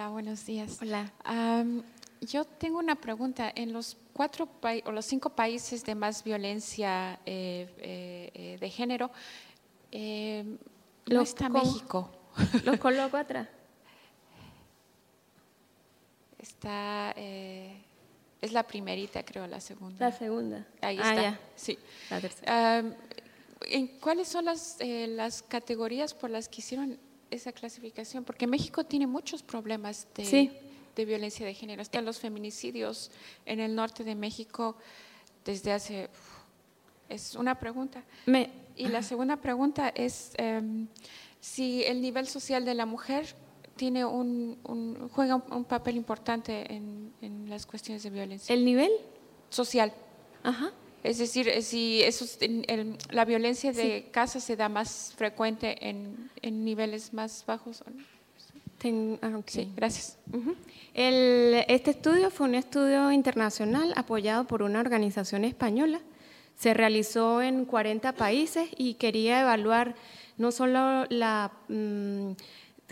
Hola, 0.00 0.08
buenos 0.08 0.46
días. 0.46 0.78
Hola. 0.80 1.12
Yo 2.22 2.46
tengo 2.46 2.78
una 2.78 2.94
pregunta. 2.94 3.52
En 3.54 3.74
los 3.74 3.98
cuatro 4.14 4.48
o 4.86 4.92
los 4.92 5.04
cinco 5.04 5.28
países 5.28 5.84
de 5.84 5.94
más 5.94 6.24
violencia 6.24 7.20
eh, 7.26 7.68
eh, 7.76 8.30
eh, 8.32 8.58
de 8.58 8.70
género, 8.70 9.10
eh, 9.92 10.56
no 11.04 11.16
Lo 11.16 11.20
está 11.20 11.50
co- 11.50 11.52
México. 11.52 12.10
Los 12.64 12.78
coloco 12.80 13.18
atrás. 13.18 13.46
Está, 16.38 17.12
eh, 17.18 17.76
es 18.40 18.52
la 18.52 18.62
primerita, 18.62 19.22
creo, 19.22 19.46
la 19.46 19.60
segunda. 19.60 20.08
La 20.08 20.16
segunda. 20.16 20.66
Ahí 20.80 20.98
ah, 20.98 21.10
está. 21.10 21.22
ya. 21.22 21.40
Sí. 21.56 21.78
La 22.08 22.20
tercera. 22.22 22.96
¿en 23.66 23.86
¿Cuáles 24.00 24.28
son 24.28 24.46
las, 24.46 24.76
eh, 24.80 25.08
las 25.08 25.42
categorías 25.42 26.14
por 26.14 26.30
las 26.30 26.48
que 26.48 26.62
hicieron 26.62 26.98
esa 27.30 27.52
clasificación? 27.52 28.24
Porque 28.24 28.46
México 28.46 28.84
tiene 28.84 29.06
muchos 29.06 29.42
problemas 29.42 30.06
de, 30.16 30.24
Sí. 30.24 30.50
de 30.96 31.04
violencia 31.04 31.46
de 31.46 31.54
género. 31.54 31.82
Están 31.82 32.04
los 32.04 32.18
feminicidios 32.18 33.10
en 33.46 33.60
el 33.60 33.74
norte 33.74 34.04
de 34.04 34.14
México 34.14 34.76
desde 35.44 35.72
hace... 35.72 36.08
Es 37.08 37.34
una 37.34 37.58
pregunta. 37.58 38.04
Me- 38.26 38.50
Y 38.76 38.86
la 38.88 39.02
segunda 39.02 39.36
pregunta 39.36 39.88
es 39.94 40.32
em, 40.36 40.86
si 41.40 41.82
el 41.84 42.00
nivel 42.00 42.26
social 42.28 42.64
de 42.64 42.74
la 42.74 42.86
mujer 42.86 43.26
tiene 43.76 44.04
un, 44.04 44.58
un- 44.64 45.08
juega 45.10 45.34
un, 45.36 45.42
un 45.52 45.64
papel 45.64 45.96
importante 45.96 46.72
en, 46.72 47.12
en 47.20 47.48
las 47.50 47.66
cuestiones 47.66 48.02
de 48.04 48.10
violencia 48.10 48.54
¿El 48.54 48.64
nivel? 48.64 48.90
social. 49.50 49.92
Ajá. 50.42 50.70
Es 51.02 51.18
decir, 51.18 51.48
eh, 51.48 51.62
si 51.62 52.02
eso, 52.02 52.26
el- 52.40 52.96
la 53.10 53.24
violencia 53.24 53.72
de 53.72 54.08
casa 54.10 54.38
se 54.40 54.56
da 54.56 54.68
más 54.68 55.14
frecuente 55.16 55.88
en, 55.88 56.30
en 56.42 56.64
niveles 56.64 57.12
más 57.14 57.44
bajos. 57.46 57.82
¿o 57.86 57.90
no? 57.90 58.02
Ten- 58.78 59.18
ah. 59.22 59.40
Sí, 59.46 59.68
gracias. 59.76 60.18
El- 60.94 61.64
este 61.68 61.92
estudio 61.92 62.30
fue 62.30 62.48
un 62.48 62.54
estudio 62.54 63.12
internacional 63.12 63.92
apoyado 63.96 64.46
por 64.46 64.62
una 64.62 64.80
organización 64.80 65.44
española. 65.44 66.00
Se 66.56 66.74
realizó 66.74 67.40
en 67.40 67.64
40 67.64 68.12
países 68.12 68.68
y 68.76 68.94
quería 68.94 69.40
evaluar 69.40 69.94
no 70.36 70.52
solo 70.52 71.06
la... 71.08 71.52
mm, 71.68 72.32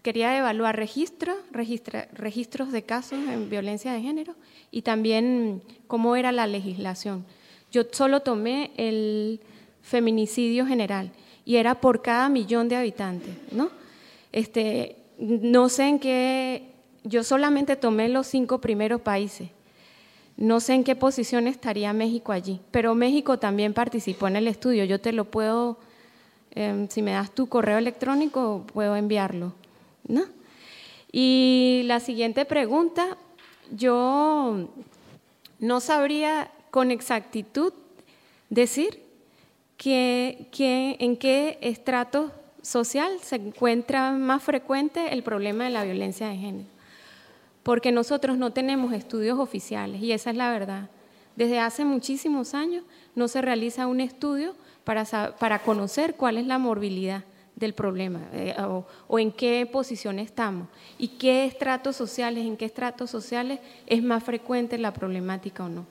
quería 0.02 0.38
evaluar 0.38 0.76
registros, 0.76 1.36
registra- 1.52 2.08
registros 2.12 2.72
de 2.72 2.82
casos 2.84 3.18
en 3.28 3.50
violencia 3.50 3.92
de 3.92 4.00
género 4.00 4.34
y 4.70 4.82
también 4.82 5.60
cómo 5.86 6.16
era 6.16 6.30
la 6.32 6.46
legislación. 6.46 7.26
Yo 7.70 7.82
solo 7.92 8.20
tomé 8.20 8.70
el 8.76 9.40
feminicidio 9.82 10.66
general 10.66 11.10
y 11.44 11.56
era 11.56 11.80
por 11.80 12.02
cada 12.02 12.28
millón 12.28 12.68
de 12.68 12.76
habitantes, 12.76 13.34
¿no? 13.52 13.70
Este, 14.32 14.96
no 15.18 15.68
sé 15.68 15.84
en 15.84 15.98
qué, 15.98 16.62
yo 17.04 17.24
solamente 17.24 17.76
tomé 17.76 18.08
los 18.08 18.26
cinco 18.26 18.60
primeros 18.60 19.00
países. 19.00 19.48
No 20.36 20.60
sé 20.60 20.74
en 20.74 20.84
qué 20.84 20.94
posición 20.94 21.48
estaría 21.48 21.92
México 21.92 22.32
allí, 22.32 22.60
pero 22.70 22.94
México 22.94 23.38
también 23.38 23.74
participó 23.74 24.28
en 24.28 24.36
el 24.36 24.46
estudio. 24.46 24.84
Yo 24.84 25.00
te 25.00 25.12
lo 25.12 25.24
puedo, 25.24 25.78
em, 26.52 26.88
si 26.88 27.02
me 27.02 27.10
das 27.12 27.34
tu 27.34 27.48
correo 27.48 27.78
electrónico, 27.78 28.64
puedo 28.72 28.94
enviarlo. 28.94 29.54
¿no? 30.06 30.22
Y 31.10 31.82
la 31.86 31.98
siguiente 32.00 32.44
pregunta, 32.44 33.16
yo 33.72 34.68
no 35.58 35.80
sabría 35.80 36.50
con 36.70 36.90
exactitud 36.90 37.72
decir 38.50 39.02
que, 39.76 40.48
que- 40.50 40.96
en 41.00 41.16
qué 41.16 41.58
estrato 41.60 42.32
social 42.62 43.18
se 43.22 43.36
encuentra 43.36 44.12
más 44.12 44.42
frecuente 44.42 45.12
el 45.12 45.22
problema 45.22 45.64
de 45.64 45.70
la 45.70 45.84
violencia 45.84 46.28
de 46.28 46.36
género. 46.36 46.68
Porque 47.62 47.92
nosotros 47.92 48.38
no 48.38 48.52
tenemos 48.52 48.92
estudios 48.92 49.38
oficiales 49.38 50.00
y 50.02 50.12
esa 50.12 50.30
es 50.30 50.36
la 50.36 50.50
verdad. 50.50 50.88
Desde 51.36 51.60
hace 51.60 51.84
muchísimos 51.84 52.54
años 52.54 52.84
no 53.14 53.28
se 53.28 53.40
realiza 53.42 53.86
un 53.86 54.00
estudio 54.00 54.54
para, 54.84 55.04
para 55.38 55.60
conocer 55.60 56.14
cuál 56.14 56.38
es 56.38 56.46
la 56.46 56.58
morbilidad 56.58 57.24
del 57.56 57.74
problema 57.74 58.20
eh, 58.32 58.54
o, 58.60 58.86
o 59.08 59.18
en 59.18 59.32
qué 59.32 59.68
posición 59.70 60.18
estamos 60.18 60.68
y 60.98 61.08
qué 61.08 61.44
estratos 61.44 61.96
sociales, 61.96 62.44
en 62.46 62.56
qué 62.56 62.64
estratos 62.64 63.10
sociales 63.10 63.60
es 63.86 64.02
más 64.02 64.22
frecuente 64.24 64.78
la 64.78 64.92
problemática 64.92 65.64
o 65.64 65.68
no. 65.68 65.84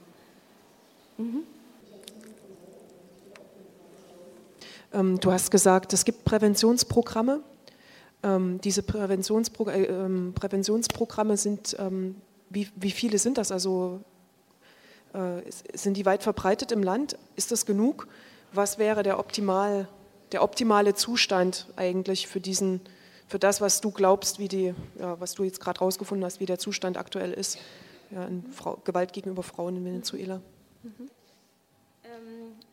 Ähm, 4.93 5.19
du 5.19 5.31
hast 5.31 5.51
gesagt, 5.51 5.93
es 5.93 6.05
gibt 6.05 6.25
Präventionsprogramme. 6.25 7.41
Ähm, 8.23 8.59
diese 8.61 8.83
Präventionspro 8.83 9.69
äh, 9.69 9.83
ähm, 9.83 10.33
Präventionsprogramme 10.33 11.37
sind, 11.37 11.75
ähm, 11.79 12.15
wie, 12.49 12.69
wie 12.75 12.91
viele 12.91 13.17
sind 13.19 13.37
das? 13.37 13.51
Also 13.51 14.01
äh, 15.13 15.41
sind 15.73 15.97
die 15.97 16.05
weit 16.05 16.23
verbreitet 16.23 16.71
im 16.71 16.81
Land? 16.81 17.17
Ist 17.35 17.51
das 17.51 17.65
genug? 17.65 18.07
Was 18.53 18.79
wäre 18.79 19.03
der, 19.03 19.19
optimal, 19.19 19.87
der 20.31 20.41
optimale 20.41 20.95
Zustand 20.95 21.67
eigentlich 21.75 22.27
für, 22.27 22.39
diesen, 22.39 22.81
für 23.27 23.39
das, 23.39 23.61
was 23.61 23.81
du 23.81 23.91
glaubst, 23.91 24.39
wie 24.39 24.47
die, 24.47 24.73
ja, 24.97 25.19
was 25.19 25.33
du 25.35 25.43
jetzt 25.43 25.59
gerade 25.59 25.79
rausgefunden 25.79 26.25
hast, 26.25 26.39
wie 26.39 26.45
der 26.45 26.59
Zustand 26.59 26.97
aktuell 26.97 27.33
ist? 27.33 27.59
Ja, 28.09 28.25
in 28.25 28.45
Frau, 28.51 28.79
Gewalt 28.85 29.11
gegenüber 29.11 29.43
Frauen 29.43 29.75
in 29.75 29.85
Venezuela. 29.85 30.41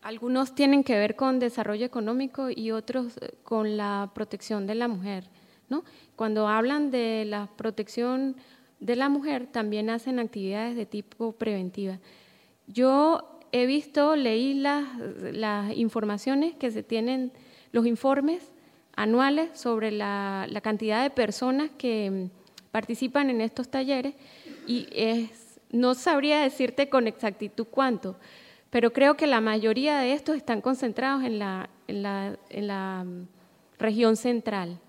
Algunos 0.01 0.55
tienen 0.55 0.83
que 0.83 0.97
ver 0.97 1.15
con 1.15 1.39
desarrollo 1.39 1.85
económico 1.85 2.49
y 2.49 2.71
otros 2.71 3.17
eh, 3.17 3.33
con 3.43 3.77
la 3.77 4.11
protección 4.13 4.67
de 4.67 4.75
la 4.75 4.87
mujer. 4.87 5.25
¿no? 5.69 5.83
Cuando 6.15 6.47
hablan 6.47 6.91
de 6.91 7.25
la 7.25 7.49
protección 7.55 8.35
de 8.79 8.95
la 8.95 9.09
mujer, 9.09 9.47
también 9.47 9.89
hacen 9.89 10.19
actividades 10.19 10.75
de 10.75 10.85
tipo 10.85 11.31
preventiva. 11.33 11.99
Yo 12.67 13.39
he 13.51 13.65
visto, 13.65 14.15
leí 14.15 14.53
las, 14.53 14.85
informaciones 15.75 16.55
que 16.55 16.71
se 16.71 16.83
tienen, 16.83 17.31
los 17.71 17.85
informes 17.85 18.51
anuales 18.95 19.57
sobre 19.57 19.91
la, 19.91 20.47
cantidad 20.61 21.03
de 21.03 21.09
personas 21.09 21.69
que 21.77 22.29
participan 22.71 23.29
en 23.29 23.41
estos 23.41 23.69
talleres 23.69 24.15
y 24.67 24.87
es, 24.91 25.44
no 25.71 25.93
sabría 25.93 26.41
decirte 26.41 26.89
con 26.89 27.07
exactitud 27.07 27.67
cuánto, 27.69 28.15
pero 28.69 28.91
creo 28.91 29.15
que 29.15 29.27
la 29.27 29.41
mayoría 29.41 29.99
de 29.99 30.13
estos 30.13 30.35
están 30.35 30.61
concentrados 30.61 31.23
en 31.23 31.39
la, 31.39 31.69
mm, 31.87 33.21
región 33.79 34.17
central. 34.17 34.79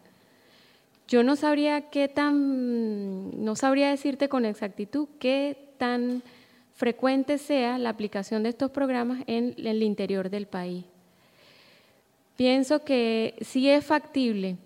Yo 1.08 1.22
no 1.22 1.36
sabría 1.36 1.82
qué 1.82 2.08
tan, 2.08 3.44
no 3.44 3.54
sabría 3.54 3.90
decirte 3.90 4.28
con 4.28 4.44
exactitud 4.44 5.08
qué 5.20 5.70
tan 5.78 6.22
frecuente 6.74 7.38
sea 7.38 7.78
la 7.78 7.90
aplicación 7.90 8.42
de 8.42 8.48
estos 8.48 8.70
programas 8.70 9.22
en, 9.26 9.54
el 9.56 9.82
interior 9.82 10.30
del 10.30 10.46
país. 10.46 10.84
Pienso 12.36 12.84
que 12.84 13.36
sí 13.40 13.70
es 13.70 13.84
factible 13.84 14.56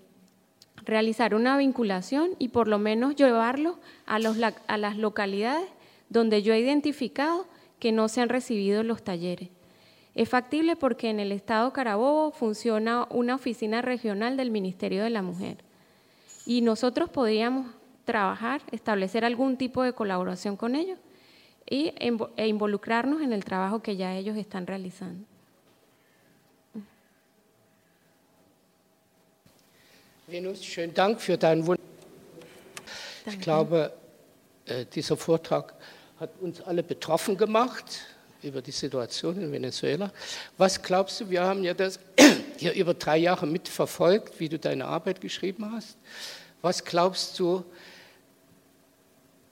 realizar 0.84 1.34
una 1.34 1.58
vinculación 1.58 2.30
y 2.38 2.48
por 2.48 2.68
lo 2.68 2.78
menos 2.78 3.16
llevarlo 3.16 3.78
a, 4.06 4.18
los, 4.18 4.38
a 4.66 4.78
las 4.78 4.96
localidades 4.96 5.68
donde 6.10 6.42
yo 6.42 6.52
he 6.52 6.60
identificado 6.60 7.46
que 7.78 7.92
no 7.92 8.08
se 8.08 8.20
han 8.20 8.28
recibido 8.28 8.82
los 8.82 9.02
talleres. 9.02 9.48
Es 10.14 10.28
factible 10.28 10.76
porque 10.76 11.08
en 11.08 11.20
el 11.20 11.32
estado 11.32 11.72
Carabobo 11.72 12.32
funciona 12.32 13.06
una 13.10 13.36
oficina 13.36 13.80
regional 13.80 14.36
del 14.36 14.50
Ministerio 14.50 15.02
de 15.02 15.10
la 15.10 15.22
Mujer 15.22 15.64
y 16.44 16.60
nosotros 16.60 17.08
podríamos 17.08 17.68
trabajar, 18.04 18.60
establecer 18.72 19.24
algún 19.24 19.56
tipo 19.56 19.82
de 19.82 19.92
colaboración 19.92 20.56
con 20.56 20.74
ellos 20.74 20.98
y, 21.68 21.92
e 22.36 22.48
involucrarnos 22.48 23.22
en 23.22 23.32
el 23.32 23.44
trabajo 23.44 23.80
que 23.80 23.96
ya 23.96 24.16
ellos 24.16 24.36
están 24.36 24.66
realizando. 24.66 25.24
Venus, 30.26 30.60
schönen 30.60 30.94
Dank 30.94 31.18
für 31.18 31.36
deinen 31.36 31.66
Wunsch. 31.66 31.80
Ich 33.26 33.40
glaube, 33.40 33.92
äh, 34.66 34.86
dieser 34.86 35.16
Vortrag 35.16 35.74
hat 36.20 36.38
uns 36.40 36.60
alle 36.60 36.82
betroffen 36.82 37.38
gemacht 37.38 38.02
über 38.42 38.60
die 38.60 38.72
Situation 38.72 39.40
in 39.40 39.50
Venezuela. 39.50 40.12
Was 40.58 40.82
glaubst 40.82 41.18
du, 41.20 41.30
wir 41.30 41.42
haben 41.42 41.64
ja 41.64 41.72
das 41.72 41.98
hier 42.58 42.74
über 42.74 42.92
drei 42.92 43.16
Jahre 43.16 43.46
mitverfolgt, 43.46 44.38
wie 44.38 44.50
du 44.50 44.58
deine 44.58 44.84
Arbeit 44.84 45.22
geschrieben 45.22 45.72
hast. 45.72 45.96
Was 46.60 46.84
glaubst 46.84 47.38
du, 47.38 47.64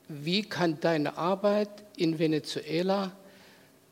wie 0.09 0.43
kann 0.43 0.79
deine 0.81 1.17
Arbeit 1.17 1.71
in 1.97 2.19
Venezuela 2.19 3.13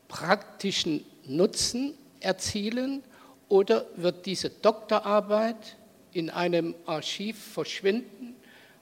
praktischen 0.07 1.03
Nutzen 1.25 1.95
erzielen 2.19 3.03
oder 3.49 3.85
wird 3.95 4.27
diese 4.27 4.51
Doktorarbeit 4.51 5.77
in 6.13 6.29
einem 6.29 6.75
Archiv 6.85 7.39
verschwinden? 7.53 8.35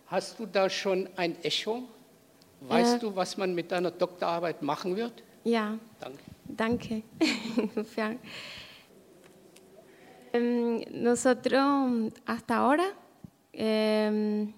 Hast 0.08 0.38
du 0.40 0.46
da 0.46 0.70
schon 0.70 1.08
ein 1.16 1.42
Echo? 1.44 1.88
Weißt 2.68 2.96
Äh. 2.96 3.00
du, 3.00 3.16
was 3.16 3.38
man 3.38 3.54
mit 3.54 3.72
deiner 3.72 3.92
Doktorarbeit 3.92 4.62
machen 4.62 4.96
wird? 4.96 5.24
Ja, 5.44 5.78
Danke. 6.00 6.24
Danke. 6.48 7.04
Em, 10.34 10.84
Nosotros 10.92 12.12
hasta 12.26 12.58
ahora 12.58 12.86
em, 13.54 14.54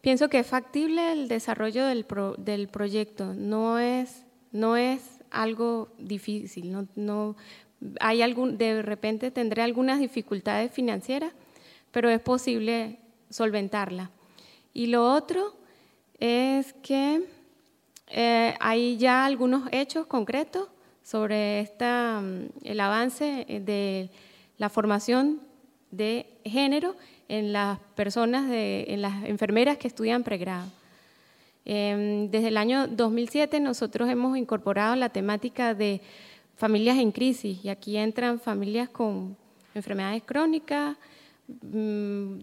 Pienso 0.00 0.28
que 0.30 0.38
es 0.38 0.46
factible 0.46 1.12
el 1.12 1.28
desarrollo 1.28 1.84
del, 1.84 2.06
del 2.38 2.68
proyecto, 2.68 3.34
no 3.34 3.78
es, 3.78 4.24
no 4.50 4.74
es 4.76 5.20
algo 5.30 5.88
difícil, 5.98 6.72
no, 6.72 6.88
no, 6.96 7.36
hay 8.00 8.22
algún, 8.22 8.56
de 8.56 8.80
repente 8.80 9.30
tendré 9.30 9.60
algunas 9.60 9.98
dificultades 10.00 10.72
financieras, 10.72 11.34
pero 11.90 12.08
es 12.08 12.18
posible 12.20 12.98
solventarla. 13.28 14.10
Y 14.72 14.86
lo 14.86 15.04
otro 15.12 15.54
es 16.20 16.72
que 16.82 17.22
eh, 18.08 18.54
hay 18.60 18.96
ya 18.98 19.24
algunos 19.24 19.68
hechos 19.72 20.06
concretos 20.06 20.68
sobre 21.02 21.60
esta, 21.60 22.20
mm, 22.20 22.48
el 22.64 22.80
avance 22.80 23.46
de 23.48 24.10
la 24.58 24.68
formación 24.68 25.40
de 25.90 26.26
género 26.44 26.94
en 27.28 27.52
las 27.52 27.78
personas, 27.96 28.48
de, 28.48 28.84
en 28.88 29.02
las 29.02 29.24
enfermeras 29.24 29.78
que 29.78 29.88
estudian 29.88 30.22
pregrado. 30.22 30.70
Em, 31.64 32.30
desde 32.30 32.48
el 32.48 32.56
año 32.56 32.88
2007 32.88 33.60
nosotros 33.60 34.08
hemos 34.08 34.36
incorporado 34.36 34.96
la 34.96 35.10
temática 35.10 35.74
de 35.74 36.00
familias 36.56 36.98
en 36.98 37.12
crisis 37.12 37.64
y 37.64 37.68
aquí 37.68 37.96
entran 37.96 38.40
familias 38.40 38.88
con 38.88 39.36
enfermedades 39.74 40.22
crónicas, 40.24 40.96
mm, 41.48 42.38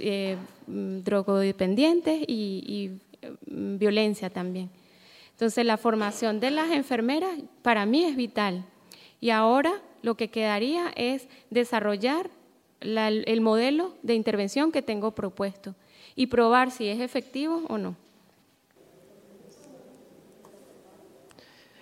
eh, 0.00 0.36
mm, 0.66 0.98
drogodependientes 1.00 2.24
y, 2.26 2.92
violencia 3.46 4.30
también. 4.30 4.70
Entonces 5.32 5.64
la 5.64 5.76
formación 5.76 6.40
de 6.40 6.50
las 6.50 6.70
enfermeras 6.70 7.30
para 7.62 7.86
mí 7.86 8.04
es 8.04 8.16
vital 8.16 8.64
y 9.20 9.30
ahora 9.30 9.72
lo 10.02 10.16
que 10.16 10.28
quedaría 10.28 10.92
es 10.96 11.26
desarrollar 11.50 12.30
el 12.80 13.40
modelo 13.40 13.94
de 14.02 14.14
intervención 14.14 14.70
que 14.70 14.82
tengo 14.82 15.12
propuesto 15.12 15.74
y 16.14 16.26
probar 16.26 16.70
si 16.70 16.88
es 16.88 17.00
efectivo 17.00 17.62
o 17.68 17.78
no. 17.78 17.96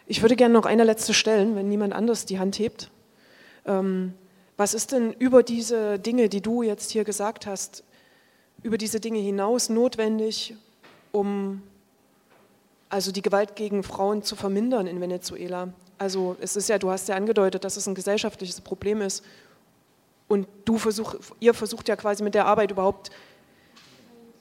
Ich 0.07 0.21
würde 0.21 0.37
gerne 0.37 0.53
noch 0.53 0.67
eine 0.67 0.85
letzte 0.85 1.15
stellen, 1.15 1.55
wenn 1.57 1.69
niemand 1.69 1.95
anders 1.95 2.27
die 2.27 2.39
Hand 2.39 2.59
hebt. 2.59 2.91
Ähm, 3.65 4.13
was 4.57 4.75
ist 4.75 4.93
denn 4.93 5.13
über 5.15 5.43
diese 5.43 5.99
Dinge, 5.99 6.29
die 6.29 6.41
du 6.41 6.63
jetzt 6.63 6.91
hier 6.91 7.05
gesagt 7.05 7.47
hast, 7.47 7.83
über 8.63 8.77
diese 8.77 9.01
Dinge 9.01 9.21
hinaus 9.21 9.69
notwendig, 9.69 10.55
um 11.13 11.63
also 12.89 13.11
die 13.11 13.23
Gewalt 13.23 13.57
gegen 13.57 13.83
Frauen 13.83 14.23
zu 14.23 14.37
vermindern 14.37 14.87
in 14.87 15.01
Venezuela? 15.01 15.73
Also 15.99 16.37
es 16.41 16.57
ist 16.57 16.69
ja, 16.69 16.79
du 16.79 16.91
hast 16.91 17.09
ja 17.09 17.17
angedeutet, 17.17 17.65
dass 17.65 17.77
es 17.77 17.87
ein 17.87 17.95
gesellschaftliches 17.95 18.61
Problem 18.61 19.01
ist 19.01 19.25
und 20.29 20.47
du 20.65 20.77
versuch, 20.77 21.15
ihr 21.41 21.55
versucht 21.55 21.89
ja 21.89 21.97
quasi 21.97 22.23
mit 22.25 22.35
der 22.35 22.47
Arbeit 22.47 22.71
überhaupt, 22.71 23.11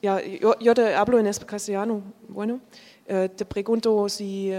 ja, 0.02 0.18
yo 0.20 0.74
te 0.74 0.96
hablo 0.96 1.18
en 1.18 1.30
castellano, 1.46 2.02
bueno, 2.28 2.60
eh, 3.06 3.28
te 3.28 3.44
pregunto 3.44 4.08
si 4.08 4.52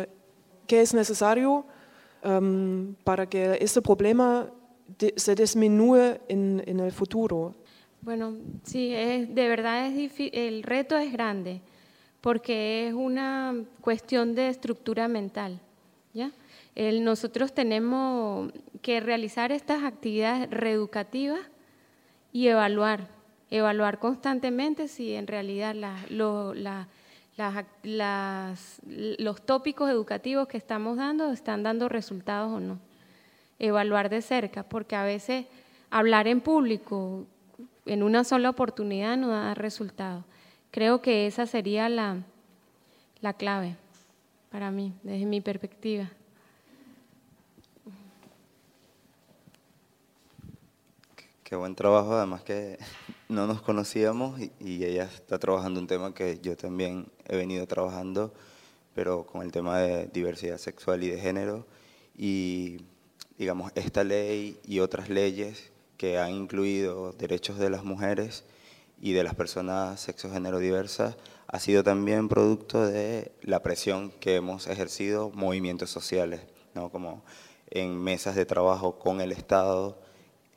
qué 0.68 0.82
es 0.82 0.94
necesario 0.94 1.66
um, 2.24 2.96
para 3.04 3.26
que 3.26 3.58
este 3.60 3.82
problema 3.82 4.50
se 5.16 5.36
disminúe 5.36 6.20
en, 6.30 6.64
en, 6.66 6.80
el 6.80 6.92
futuro. 6.92 7.54
Bueno, 8.02 8.34
sí, 8.64 8.94
es, 8.94 9.34
de 9.34 9.48
verdad 9.50 9.88
es 9.88 10.14
el 10.18 10.64
reto 10.64 10.98
es 10.98 11.12
grande 11.12 11.62
porque 12.24 12.88
es 12.88 12.94
una 12.94 13.54
cuestión 13.82 14.34
de 14.34 14.48
estructura 14.48 15.10
mental. 15.10 15.60
nosotros 17.02 17.54
tenemos 17.54 18.50
que 18.82 19.02
realizar 19.02 19.52
estas 19.52 19.84
actividades 19.84 20.50
reeducativas 20.50 21.42
y 22.32 22.48
evaluar, 22.48 23.10
evaluar 23.50 24.00
constantemente 24.00 24.88
si 24.88 25.14
en 25.16 25.28
realidad 25.28 25.76
los 29.04 29.46
tópicos 29.46 29.90
educativos 29.90 30.48
que 30.48 30.58
estamos 30.58 30.96
dando 30.96 31.30
están 31.30 31.62
dando 31.62 31.90
resultados 31.90 32.54
o 32.54 32.62
no. 32.62 32.80
Evaluar 33.60 34.10
de 34.10 34.22
cerca, 34.22 34.64
porque 34.64 34.96
a 34.96 35.04
veces 35.04 35.46
hablar 35.90 36.30
en 36.30 36.40
público 36.40 37.28
en 37.86 38.02
una 38.02 38.24
sola 38.24 38.50
oportunidad 38.50 39.18
no 39.18 39.28
da 39.28 39.54
resultados. 39.56 40.24
Creo 40.74 41.04
que 41.04 41.28
esa 41.28 41.46
sería 41.46 41.88
la, 41.88 42.24
la 43.22 43.34
clave 43.34 43.76
para 44.50 44.72
mí, 44.72 44.92
desde 45.04 45.24
mi 45.28 45.40
perspectiva. 45.40 46.10
Qué 51.44 51.56
buen 51.56 51.76
trabajo, 51.76 52.16
además 52.16 52.42
que 52.42 52.80
no 53.30 53.46
nos 53.46 53.62
conocíamos 53.62 54.42
y, 54.42 54.84
ella 54.84 55.04
está 55.04 55.38
trabajando 55.38 55.80
un 55.80 55.86
tema 55.86 56.16
que 56.16 56.40
yo 56.42 56.58
también 56.58 57.06
he 57.28 57.36
venido 57.36 57.68
trabajando, 57.68 58.34
pero 58.96 59.28
con 59.28 59.44
el 59.44 59.52
tema 59.52 59.78
de 59.78 60.08
diversidad 60.08 60.58
sexual 60.58 61.04
y 61.04 61.12
de 61.12 61.20
género. 61.20 61.68
Y 62.18 62.80
digamos, 63.38 63.72
esta 63.76 64.04
ley 64.04 64.60
y 64.66 64.80
otras 64.80 65.10
leyes 65.10 65.72
que 65.98 66.18
han 66.18 66.32
incluido 66.32 67.12
derechos 67.12 67.60
de 67.60 67.70
las 67.70 67.84
mujeres 67.84 68.44
y 69.04 69.12
de 69.12 69.22
las 69.22 69.36
personas 69.36 70.00
sexo-género 70.00 70.60
diversas 70.60 71.18
ha 71.48 71.60
sido 71.60 71.84
también 71.84 72.30
producto 72.30 72.88
de 72.88 73.34
la 73.42 73.62
presión 73.62 74.12
que 74.12 74.38
hemos 74.38 74.68
ejercido 74.68 75.30
movimientos 75.34 75.90
sociales, 75.90 76.40
¿no? 76.74 76.90
como 76.90 77.22
en 77.70 78.02
mesas 78.02 78.36
de 78.36 78.46
trabajo 78.46 78.98
con 79.00 79.20
el 79.20 79.34
Estado, 79.34 80.00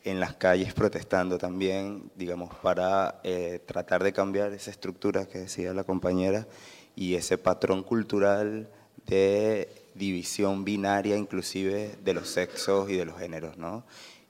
en 0.05 0.21
las 0.21 0.35
calles 0.35 0.75
protestando 0.75 1.39
también, 1.39 2.13
digamos, 2.15 2.55
para 2.63 3.21
eh, 3.25 3.61
tratar 3.67 4.05
de 4.05 4.13
cambiar 4.13 4.53
esa 4.53 4.71
estructura 4.71 5.27
que 5.27 5.41
decía 5.41 5.75
la 5.75 5.83
compañera 5.83 6.47
y 6.95 7.17
ese 7.17 7.39
patrón 7.39 7.83
cultural 7.83 8.69
de 9.07 9.69
división 9.97 10.65
binaria 10.65 11.17
inclusive 11.17 11.97
de 12.05 12.15
los 12.15 12.29
sexos 12.29 12.89
y 12.91 12.97
de 12.97 13.07
los 13.07 13.19
géneros, 13.19 13.59
¿no? 13.59 13.85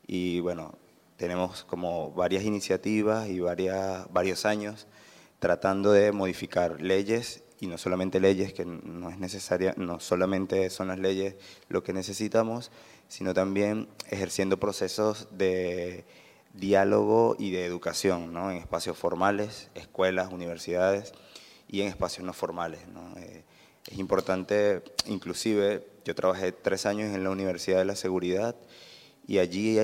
Y 0.06 0.40
bueno, 0.40 0.72
tenemos 1.16 1.64
como 1.64 2.12
varias 2.12 2.44
iniciativas 2.44 3.28
y 3.28 3.40
varias, 3.40 4.10
varios 4.12 4.46
años 4.46 4.86
tratando 5.38 5.92
de 5.92 6.12
modificar 6.12 6.80
leyes 6.80 7.42
y 7.60 7.66
no 7.66 7.78
solamente 7.78 8.20
leyes, 8.20 8.52
que 8.52 8.64
no 8.66 9.10
es 9.10 9.18
necesaria, 9.18 9.74
no 9.76 9.98
solamente 10.00 10.68
son 10.70 10.88
las 10.88 10.98
leyes 10.98 11.36
lo 11.68 11.82
que 11.82 11.92
necesitamos, 11.92 12.70
sino 13.08 13.32
también 13.32 13.88
ejerciendo 14.10 14.58
procesos 14.58 15.28
de 15.30 16.04
diálogo 16.52 17.36
y 17.38 17.50
de 17.50 17.64
educación 17.64 18.32
¿no? 18.32 18.50
en 18.50 18.58
espacios 18.58 18.96
formales, 18.96 19.70
escuelas, 19.74 20.32
universidades 20.32 21.12
y 21.68 21.82
en 21.82 21.88
espacios 21.88 22.26
no 22.26 22.32
formales. 22.32 22.80
Eh, 23.18 23.44
es 23.90 23.98
importante, 23.98 24.82
inclusive, 25.06 25.86
yo 26.04 26.14
trabajé 26.14 26.52
tres 26.52 26.86
años 26.86 27.14
en 27.14 27.24
la 27.24 27.30
Universidad 27.30 27.78
de 27.78 27.84
la 27.84 27.96
Seguridad 27.96 28.56
y 29.26 29.38
allí 29.38 29.78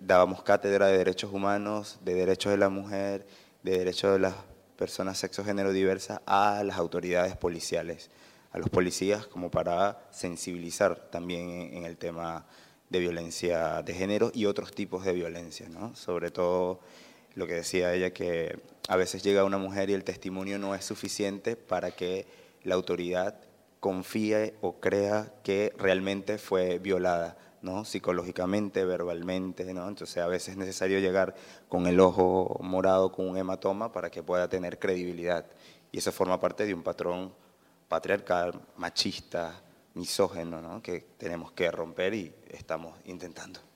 dábamos 0.00 0.42
cátedra 0.42 0.86
de 0.86 0.98
derechos 0.98 1.32
humanos, 1.32 1.98
de 2.02 2.14
derechos 2.14 2.52
de 2.52 2.58
la 2.58 2.68
mujer, 2.68 3.26
de 3.62 3.78
derechos 3.78 4.12
de 4.12 4.18
las 4.18 4.34
personas 4.76 5.18
sexo-género 5.18 5.72
diversas 5.72 6.20
a 6.26 6.62
las 6.64 6.76
autoridades 6.78 7.36
policiales, 7.36 8.10
a 8.52 8.58
los 8.58 8.68
policías 8.68 9.26
como 9.26 9.50
para 9.50 10.06
sensibilizar 10.10 11.10
también 11.10 11.50
en 11.74 11.84
el 11.84 11.96
tema 11.96 12.46
de 12.88 13.00
violencia 13.00 13.82
de 13.82 13.94
género 13.94 14.30
y 14.32 14.46
otros 14.46 14.72
tipos 14.72 15.04
de 15.04 15.12
violencia, 15.12 15.68
¿no? 15.68 15.94
Sobre 15.94 16.30
todo 16.30 16.80
lo 17.34 17.46
que 17.46 17.54
decía 17.54 17.92
ella, 17.92 18.10
que 18.10 18.58
a 18.88 18.96
veces 18.96 19.22
llega 19.22 19.44
una 19.44 19.58
mujer 19.58 19.90
y 19.90 19.94
el 19.94 20.04
testimonio 20.04 20.58
no 20.58 20.74
es 20.74 20.84
suficiente 20.84 21.56
para 21.56 21.90
que 21.90 22.26
la 22.64 22.74
autoridad 22.74 23.34
confíe 23.80 24.54
o 24.60 24.80
crea 24.80 25.32
que 25.42 25.72
realmente 25.76 26.38
fue 26.38 26.78
violada, 26.78 27.36
¿no? 27.62 27.84
psicológicamente, 27.84 28.84
verbalmente. 28.84 29.72
¿no? 29.72 29.88
Entonces 29.88 30.18
a 30.18 30.26
veces 30.26 30.50
es 30.50 30.56
necesario 30.56 30.98
llegar 30.98 31.34
con 31.68 31.86
el 31.86 32.00
ojo 32.00 32.58
morado, 32.62 33.12
con 33.12 33.28
un 33.28 33.36
hematoma, 33.36 33.92
para 33.92 34.10
que 34.10 34.22
pueda 34.22 34.48
tener 34.48 34.78
credibilidad. 34.78 35.46
Y 35.92 35.98
eso 35.98 36.12
forma 36.12 36.40
parte 36.40 36.66
de 36.66 36.74
un 36.74 36.82
patrón 36.82 37.32
patriarcal, 37.88 38.60
machista, 38.76 39.62
misógeno, 39.94 40.60
¿no? 40.60 40.82
que 40.82 41.00
tenemos 41.16 41.52
que 41.52 41.70
romper 41.70 42.14
y 42.14 42.34
estamos 42.50 42.94
intentando. 43.04 43.67